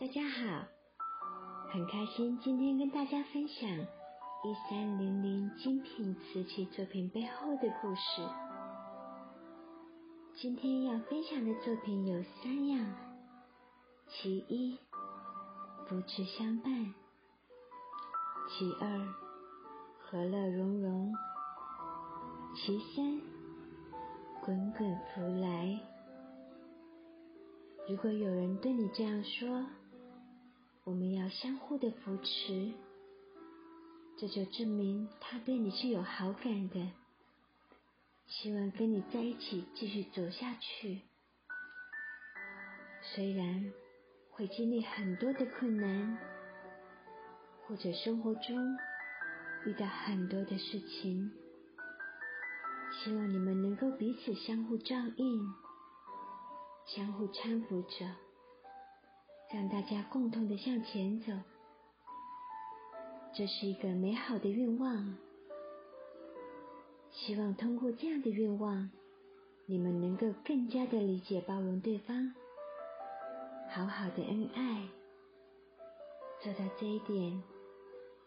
[0.00, 0.66] 大家好，
[1.70, 8.26] 很开心今天跟大家分享一三零零精品瓷器作品背后的故事。
[10.36, 12.96] 今天要分享的作品有三样：
[14.08, 14.78] 其一，
[15.86, 16.94] 扶持相伴；
[18.48, 19.06] 其二，
[19.98, 21.12] 和乐融融；
[22.56, 23.20] 其三，
[24.42, 25.78] 滚滚福来。
[27.86, 29.66] 如果有人对你这样说，
[30.84, 32.72] 我们要相互的扶持，
[34.16, 36.90] 这就证明他对你是有好感的，
[38.26, 41.02] 希望跟你在一起继续走下去。
[43.02, 43.72] 虽然
[44.30, 46.18] 会经历很多的困难，
[47.66, 48.76] 或者生活中
[49.66, 51.30] 遇到很多的事情，
[52.92, 55.54] 希望你们能够彼此相互照应，
[56.86, 58.29] 相互搀扶着。
[59.52, 61.32] 让大家共同的向前走，
[63.34, 65.16] 这是一个美好的愿望。
[67.10, 68.90] 希望通过这样的愿望，
[69.66, 72.32] 你们能够更加的理解包容对方，
[73.70, 74.88] 好好的恩爱。
[76.40, 77.42] 做到这一点，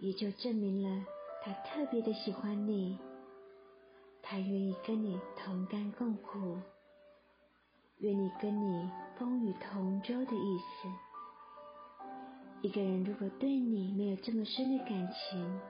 [0.00, 1.06] 也就证明了
[1.44, 2.98] 他特别的喜欢你，
[4.20, 6.58] 他愿意跟你同甘共苦。
[8.04, 10.88] 愿意跟你风雨同舟的意思。
[12.60, 15.60] 一个人如果对你没有这么深的感情，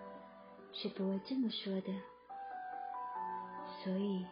[0.72, 1.92] 是不会这么说的。
[3.84, 4.26] 所以，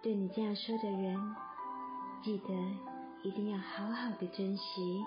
[0.00, 1.34] 对你这样说的人，
[2.22, 2.54] 记得
[3.24, 5.04] 一定要好好的珍惜。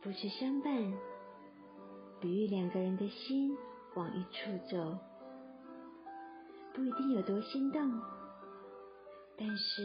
[0.00, 0.72] 不是相伴，
[2.20, 3.56] 比喻两个人的心
[3.96, 4.96] 往一处走，
[6.72, 8.00] 不一定有多心动。
[9.36, 9.82] 但是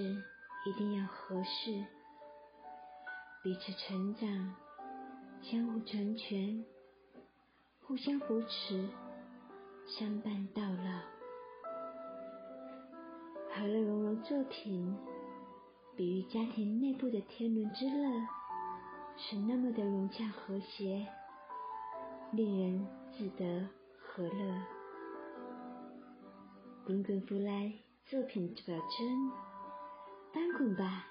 [0.66, 1.84] 一定要合适，
[3.44, 4.56] 彼此成长，
[5.42, 6.64] 相互成全，
[7.82, 8.88] 互相扶持，
[9.88, 11.02] 相伴到老。
[13.50, 14.96] 和乐融融作品，
[15.96, 18.28] 比喻家庭内部的天伦之乐，
[19.18, 21.08] 是那么的融洽和谐，
[22.34, 23.68] 令人自得
[24.00, 24.62] 和乐。
[26.86, 27.87] 滚滚福来。
[28.10, 29.32] 作品表征，
[30.34, 31.08] 翻滚吧，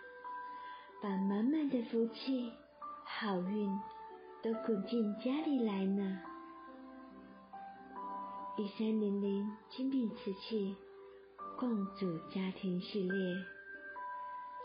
[1.02, 2.50] 把满满的福气、
[3.04, 3.68] 好运
[4.42, 6.18] 都滚进家里来呢。
[8.56, 10.74] 一三零零精品瓷器
[11.58, 13.36] 共组家庭系列，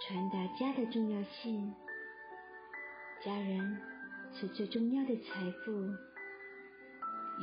[0.08, 1.74] 传达家的重要性。
[3.26, 3.78] 家人
[4.32, 5.72] 是最重要的财富，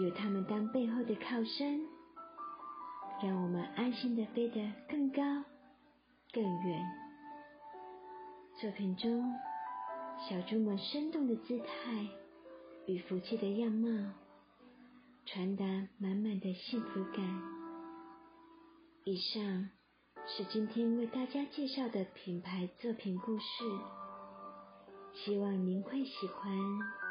[0.03, 1.79] 有他们当背后的靠山。
[3.21, 5.23] 让我们安心的飞得更高、
[6.33, 6.87] 更远。
[8.61, 9.35] 作品中，
[10.29, 11.67] 小猪们生动的姿态
[12.87, 14.13] 与福气的样貌，
[15.27, 15.65] 传达
[15.99, 17.25] 满满的幸福感。
[19.05, 19.71] 以上
[20.27, 23.45] 是今天为大家介绍的品牌作品故事，
[25.15, 27.08] 希望您会喜欢。